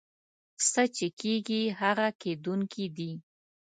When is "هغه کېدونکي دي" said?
1.79-3.11